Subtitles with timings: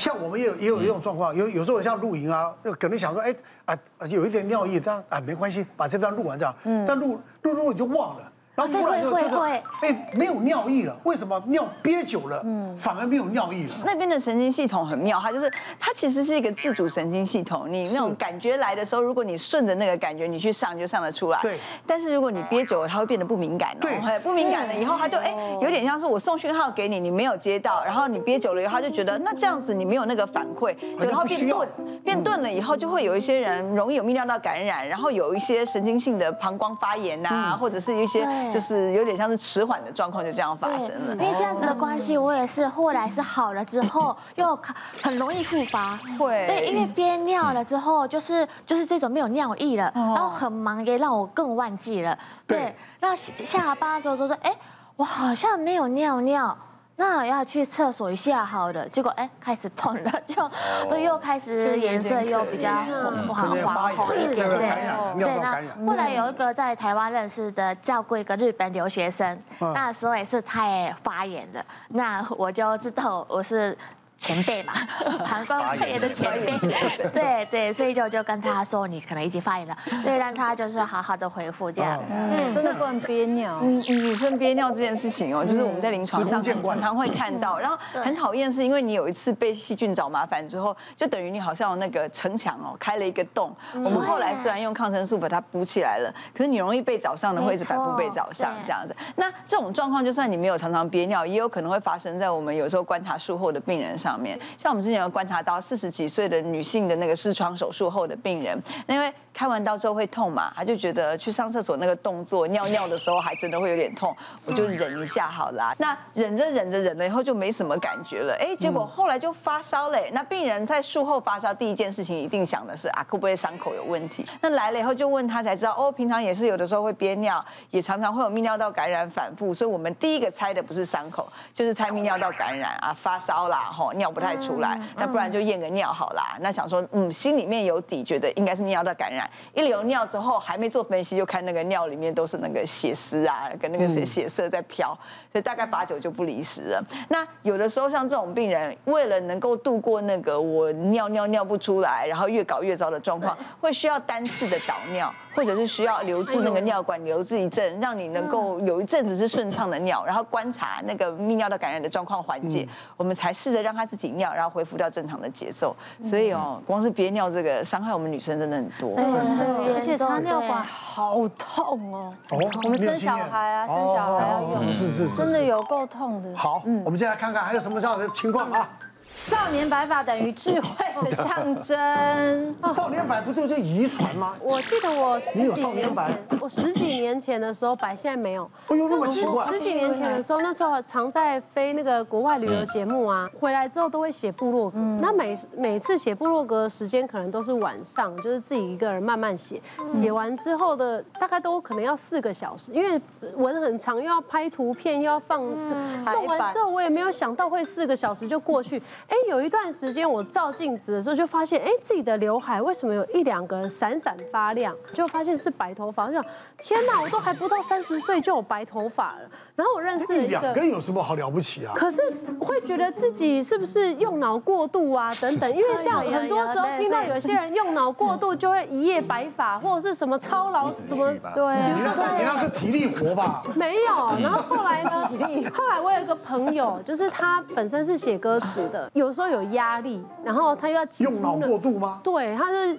[0.00, 6.54] 像我们也有也有一种状况，有有时候像露营啊，就可能想说，哎啊有一点尿意，这样啊没关系，把这段录完这样，
[6.88, 8.29] 但录录录你就忘了。
[8.60, 9.40] 然后突然就觉得，
[9.80, 10.94] 哎，没有尿意了。
[11.04, 13.74] 为什么尿憋久了，嗯，反而没有尿意了？
[13.86, 17.66] 那边的神经系统很妙，它就是它其实是一个自主神经系统。
[17.70, 21.38] 你那种感觉来的时候，如果你顺着那个感觉你去上，就上得出来。
[21.40, 21.58] 对。
[21.86, 23.74] 但是如果你憋久了，它会变得不敏感。
[23.80, 23.98] 对。
[24.22, 31.68] 不敏感了以后，它就哎，有点像是我送讯号给你，你没有接到，然后你憋久了以后，它就觉得那这样子你没有那个反馈，然后变钝，
[32.04, 38.28] 变钝了以后，就会有一些人容易有泌尿道感染，然后有一些神经性的膀胱发炎呐，或者是一些。
[38.50, 41.12] 就是有点像是迟缓的状况，就这样发生了。
[41.14, 44.58] 因为这样子的关系，我也是后来是好了之后， 又
[45.02, 45.96] 很容易复发。
[46.18, 46.46] 会。
[46.46, 52.18] 对，因为憋尿了之后，就是就是这种没有尿意了，然后很忙也让我更忘记了。
[52.46, 52.74] 对。
[53.00, 54.54] 那下班之后就说，哎，
[54.96, 56.56] 我好像没有尿尿。
[57.00, 60.50] 那要去厕所一下好的，结果哎开始痛了， 就
[60.86, 65.40] 都又开始颜色又比较红不好黄红一点，对对。
[65.40, 73.76] 那后来有一个在台湾认识的教过一个日本留学生，那时候也是太发炎了，那我就知道我是。
[74.20, 74.74] 前辈嘛，
[75.26, 76.58] 膀胱发炎的前辈，
[77.08, 81.98] 对对，所以就就跟他说，你可能已经发炎了， 对，让他就是好好的回复这样。
[82.10, 83.58] 嗯，真的不能憋尿。
[83.62, 93.50] 嗯，女生憋尿这件事情哦，就是我们在临床上常常会看到，然后很讨厌是因为你有一次被细菌找麻烦之后，就等于你好像那个城墙哦开了一个洞。
[93.72, 98.94] 我们后来虽然用抗生素把它补起来了，可是你容易被找上的会一直反复被找上这样子。
[99.16, 104.09] 那这种状况，就算你没有常常憋尿，也有可能会发生在我们有时候观察术后的病人上。
[104.10, 115.72] 上面，像我们之前有观察到四十几岁的女性的那个视窗手术后的病人，因为开完刀之后会痛嘛，她就觉得去上厕所那个动作尿尿的时候还真的会有点痛，我就忍一下好啦。
[115.78, 120.10] 那忍着忍着忍了以后就没什么感觉了，哎，结果后来就发烧嘞。
[120.12, 124.24] 那病人在术后发烧，第一件事情一定想的是啊，会不会伤口有问题？
[124.40, 133.92] 那来了以后就问他才知道，哦，平常也是有的时候会憋尿，也常常会有泌尿道感染反复，所以我们第一个猜的不是伤口，就是猜泌尿道感染啊，发烧啦，吼。
[134.00, 136.38] 尿不太出来，那不然就验个尿好啦。
[136.40, 139.28] 那想说，嗯，心里面有底，觉得应该是泌尿道感染。
[139.52, 144.88] 一流尿之后，还没做分析，就看那个尿里面都是那个血丝啊，跟那个血血色在飘，
[145.30, 146.82] 所以大概八九就不离十了。
[147.10, 155.12] 那有的时候像这种病人，为了能够度过那个我尿尿尿不出来，然后越搞越糟的状况，会需要单次的导尿。
[155.32, 165.74] 或者是需要留置那个尿管，留置一阵，让你能够有一阵子是顺畅的尿，然后观察那个泌尿道感染的状况缓解，我们才试着让他自己尿，然后恢复掉正常的节奏。
[166.04, 168.94] 所以哦，光是憋尿这个伤害我们女生真的很多。
[168.94, 172.14] 对，而且插尿管好痛哦。
[172.30, 176.36] 哦，我们生小孩啊，生小孩要用，是是是，真的有够痛的。
[176.36, 178.70] 好，我们接下来看看还有什么这样的情况啊。
[179.12, 182.56] 少年白发等于智慧的象征。
[182.74, 184.34] 少年白不是有些遗传吗？
[184.40, 186.10] 我记得我你有少年白，
[186.40, 188.50] 我十几年前的时候白，现在没有。
[188.68, 189.46] 哎呦，那么奇怪！
[189.48, 194.78] 十几年前的时候，那时候常在飞那个国外旅游节目啊，回来之后都会写部落格。
[195.00, 199.60] 那每每次写部落格的时间可能都是晚上，就是自己一个人慢慢写。
[200.00, 203.00] 写完之后的大概都可能要四个小时，因为
[203.34, 205.40] 文很长，又要拍图片，又要放。
[205.40, 208.80] 弄完之后我也没有想到会四个小时就过去。
[209.08, 214.74] 哎，有一段时间我照镜子的时候就发现，哎，自己的刘海为什么有一两个闪闪发亮？
[214.92, 216.06] 就发现是白头发。
[216.06, 216.24] 我想，
[216.58, 219.20] 天哪，我都还不到三十岁就有白头发了。
[219.56, 221.72] 然后我认识一个，两根有什么好了不起啊？
[221.74, 222.00] 可是
[222.38, 225.12] 会觉得自己是不是用脑过度啊？
[225.20, 233.42] 等等，因为像很多时候听到有些人用脑过度就会一夜白发，或者是什么操劳什么，对，你那是你那是体力活吧？
[233.54, 234.18] 没有。
[234.20, 234.90] 然后后来呢？
[235.54, 238.89] 后来我有一个朋友，就是他本身是写歌词的。
[238.92, 242.00] 有时候有压力，然后他又要用脑过度吗？
[242.02, 242.78] 对，他是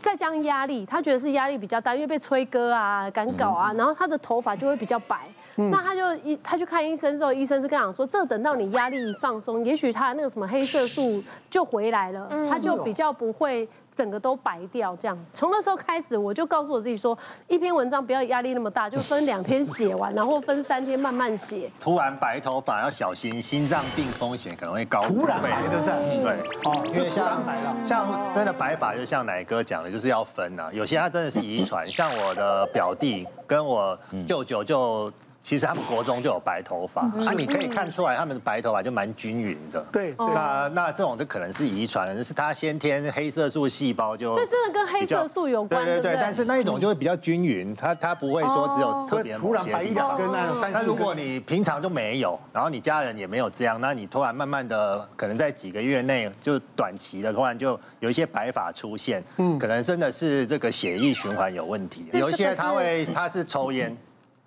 [0.00, 5.28] 在将压力，他觉得是压力比较大，因为被催歌啊、赶稿啊，然后他的头发就会比较白。
[5.58, 13.68] 嗯、那他就一他去看医生之后，医生是跟他讲说，这等到你压力一放松，也许他那个什么黑色素就回来了，他就比较不会。
[13.96, 21.70] 整个都白掉这样子，从那时候开始，我就告诉我自己说，一篇文章不要压力那么大，就分两天写完，然后分三天慢慢写。
[21.80, 25.04] 突然白头发要小心，心脏病风险可能会高。
[25.08, 25.90] 突然白的是，
[26.22, 27.42] 对，哦，因为像
[27.86, 30.68] 像真的白发，就像奶哥讲的，就是要分呐。
[30.70, 33.98] 有些他真的是遗传，像我的表弟跟我
[34.28, 35.10] 舅舅就。
[35.46, 39.80] 其实他们国中就有白头发，啊，你可以看出来他们的白头发就蛮均匀的。
[39.92, 44.34] 对，那那这种就可能是遗传，是他先天黑色素细胞就。
[44.34, 45.84] 这真的跟黑色素有关。
[45.84, 49.38] 对对对，但是那一种就会比较均匀，它它不会说只有特别。
[49.38, 50.72] 突然白一两根那种三四根。
[50.72, 62.06] 但如果你平常就没有，然后你家人也没有这样，那你突然慢慢的，可能在几个月内就短期的突然就有一些白发出现，嗯，可能真的是这个血液循环有问题。
[62.14, 63.96] 有一些他会他是抽烟。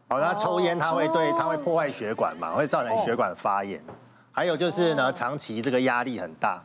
[0.09, 3.79] 好，那抽烟它会对它会破坏血管嘛，会造成血管发炎。
[4.31, 6.61] 还有就是呢，长期这个压力很大。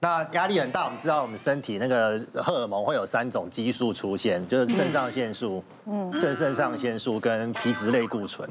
[0.00, 8.48] 那压力很大，我们知道我们身体那个荷尔蒙会有三种激素出现，就是肾上腺素、嗯，正肾上腺素跟皮质类固醇。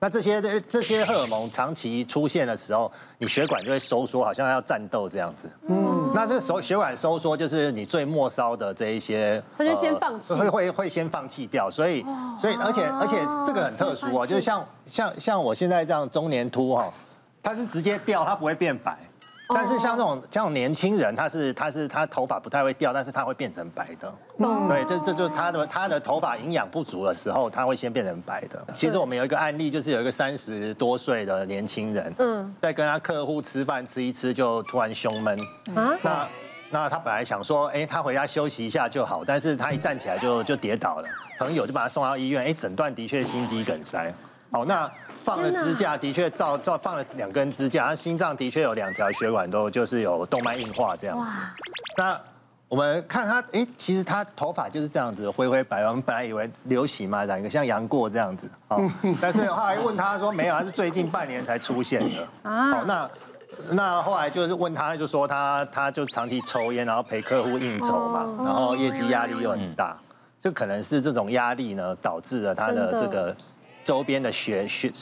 [0.00, 5.50] 那这些这些荷尔蒙长期出现的时候，你血管就会收缩，好像要战斗这样子。
[5.68, 11.68] 嗯，那这个时候血管收缩就是你最末梢的这一些，它就先放弃，会会会先放弃掉。
[11.68, 12.04] 所以
[12.40, 16.92] 所以而且而且这个很特殊哦，就是像像像我现在这样中年秃哈，
[17.42, 18.96] 它是直接掉，它不会变白。
[19.54, 24.12] 但是像这种像年轻人，他是他是他头发不太会掉，但是他会变成白的。
[24.38, 28.62] 嗯，对，这这就是他的他的头发营养不足的时候，他会先变成白的。
[28.74, 35.38] 其实我们有一个案例，就是有一个三十多岁的年轻人，嗯，在跟他客户吃饭吃一吃，就突然胸闷。
[35.74, 35.96] 啊？
[36.02, 36.28] 那
[36.70, 41.08] 那他本来想说，哎，他回家休息一下就好，但是他一站起来就就跌倒了，
[41.38, 44.12] 朋友就把他送到医院，哎，诊断的确心肌梗塞。
[44.50, 44.90] 好，那。
[45.28, 51.26] 放了支架，的确照照放了两根支架，他心脏的确有两条血管都就是有动脉硬化这样子。
[51.98, 52.18] 那
[52.66, 55.82] 我们看他，哎，其实他头发就是这样子灰灰白。
[55.84, 58.90] 我们本来以为流行嘛，染个像杨过这样子，哦，
[59.20, 62.26] 但是后来问他说没有，他是最近半年才出现的。
[62.42, 63.10] 好，那
[63.68, 69.94] 那后来就是问他，就说他他就长期抽烟，然后陪客户应酬嘛，然后业绩压力又很大，
[70.40, 73.36] 就可能是这种压力呢导致了他的这个。
[73.88, 74.92] 周边的血血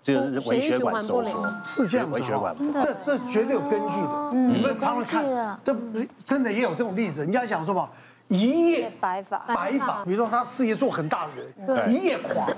[0.00, 4.30] 就是微血管收缩，是这样，微血管，这这绝对有根据的。
[4.32, 5.76] 嗯，你们常常看，这
[6.24, 7.18] 真的也有这种例子。
[7.18, 7.88] 人家讲说嘛，
[8.28, 12.56] 一夜白发，白发，比如说他事业做很大的人，一夜垮了，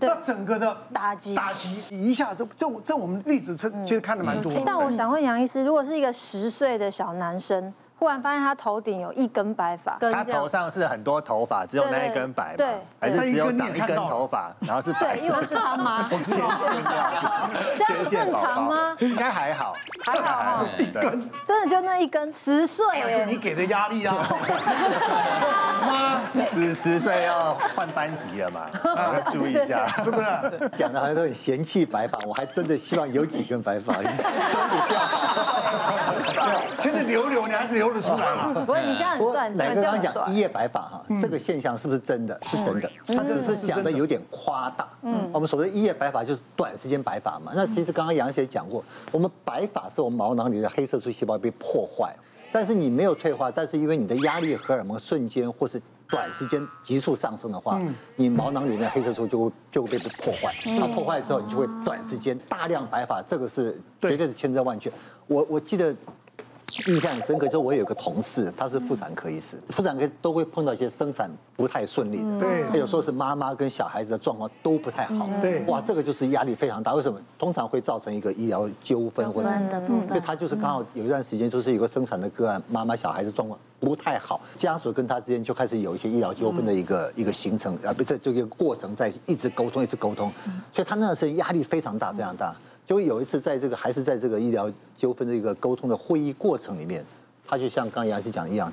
[0.00, 1.80] 那整个的打击打击。
[1.90, 4.52] 一下，就这这我们例子其实看的蛮多。
[4.66, 7.72] 但我想问杨医师，如果是一个十岁的小男生。
[8.00, 12.66] 忽然发现他头顶有一根白发，他头上是很多头发，只有那一根白对？
[12.98, 15.26] 还是只有长一根头发，然后是白色？
[15.26, 17.12] 因为是他妈，我是天线掉，
[17.76, 18.96] 这样正常吗？
[19.00, 19.74] 应该还好，
[20.06, 24.16] 还好，一根，真的就那一根，十岁，是你给的压力啊！
[25.86, 28.62] 妈，十十岁要换班级了嘛？
[28.96, 30.70] 要注意一下，是不是？
[30.74, 34.98] 讲的好像都很嫌弃白发，我还真的希望有几根白发， 终于掉。
[36.78, 38.00] 现在留留，你还是留得。
[38.00, 39.54] 出来嘛， 不是你这样很算。
[39.54, 42.40] 奶哥刚刚讲一夜白发哈，这个现象是不是真的？
[42.46, 44.88] 是真的，他只是讲的有点夸大。
[45.02, 47.52] 嗯，我们所谓一夜白发就是短时间白发嘛。
[47.54, 48.82] 那其实刚刚杨姐讲过，
[49.12, 52.14] 我们白发是我们毛囊里的黑色素细胞被破坏，
[52.50, 57.80] 但是你没有退化，但是因为你的压力荷尔蒙瞬间或是短时间急速上升的话，
[58.16, 60.54] 你毛囊里面黑色素就会就会被破坏。
[60.78, 64.92] 它破坏之后，你就会短时间大量白发，这个是绝对是千真万确。
[65.26, 65.94] 我我记得。
[66.86, 76.94] 印象很深刻，就是我有个同事，他是妇产科医师，妇产科都会碰到一些生产不太顺利的，对，有时候是妈妈跟小孩子的状况都不太好，对，哇，这个就是压力非常大。
[76.94, 77.20] 为什么？
[77.38, 79.50] 通常会造成一个医疗纠纷或者，
[79.88, 90.30] 因为他就是刚好有一段时间，就是有个生产的个案，妈妈小孩子状况不太好，家属跟他之间就开始有一些医疗纠纷的一个一个形成，啊，不，这这个过程在一直沟通，一直沟通，
[90.72, 92.54] 所以他那个时候压力非常大，非常大。
[92.90, 97.06] 就有一次，在这个还是在这个医疗纠纷的一个沟通的会议过程里面，
[97.46, 98.68] 他就像刚刚杨医师讲的一样，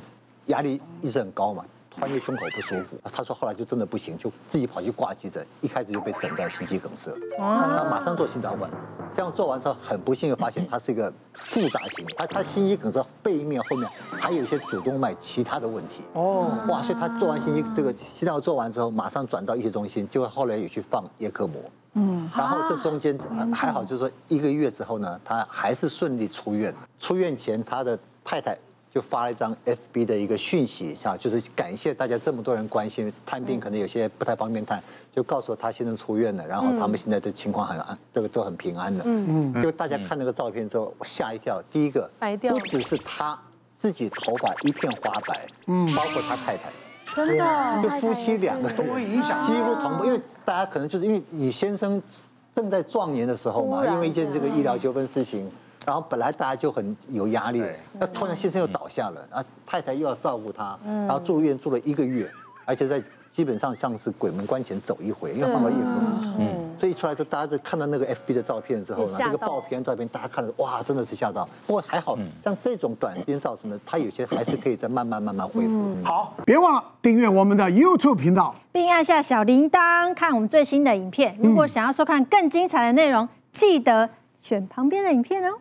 [0.48, 2.98] 压力一直很高嘛，突然间胸口不舒服。
[3.14, 8.68] 他说后来就真的不行，就自己跑去挂急诊，一开始就被诊断心肌梗塞，他马上做心导管。
[9.16, 13.88] 这样做完之后，很不幸的发现他是一个复杂型，他他心肌梗塞背面后面
[14.20, 16.02] 还有一些主动脉其他的问题。
[16.14, 21.62] 哦，哇，所以他做完心肌这个心脏做完之后，马上转到医学中心，就后来有去放叶克膜。
[21.98, 23.18] 嗯，然后这中间
[23.52, 26.72] 还好，就是说一个月之后呢，他还是顺利出院。
[27.00, 28.56] 出院前，他的太太
[28.94, 39.04] 就发了一张 FB 的一个讯息，哈，就是感谢大家这么多人关心，探病可能有些不太方便探，就告诉他先生出院了，然后他们现在的情况很安，这个都很平安的。
[39.08, 39.64] 嗯嗯。
[39.64, 41.60] 就大家看那个照片之后，吓一跳。
[41.72, 42.08] 第一个，
[42.50, 43.38] 不只是他
[43.80, 46.70] 自己头发一片花白，嗯，包括他太太。
[47.16, 52.02] 真的，就夫妻两个都会影响，几乎同步，因为大家可能就是因为你先生
[52.56, 55.52] 正在壮年的时候嘛，因为一件这个医疗纠纷事情，
[55.86, 57.62] 然后本来大家就很有压力，
[58.00, 62.32] 那突然先生又倒下了，然后太太又要照顾他，然后住院住了一个月，
[62.64, 63.04] 而且在
[63.38, 71.48] 基本上像是鬼门关前走一回，因为放到夜空，嗯，所以出来之后，大家就看到那个 FB 的照片之后呢，这个爆片照片，大家看了哇，真的是吓到。
[71.68, 75.96] 不过还好，像这种短时间造成的，它有些还是可以再慢慢慢慢恢复。
[76.04, 81.38] 好，别忘了订阅我们的 YouTube 频道，并按下小铃铛看我们最新的影片。
[81.40, 84.10] 如果想要收看更精彩的内容，记得
[84.42, 85.60] 选旁边的影片哦。